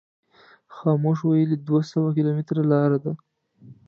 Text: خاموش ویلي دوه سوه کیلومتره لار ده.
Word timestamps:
خاموش 0.75 1.17
ویلي 1.23 1.57
دوه 1.67 1.81
سوه 1.91 2.09
کیلومتره 2.17 2.63
لار 2.71 2.91
ده. 3.03 3.11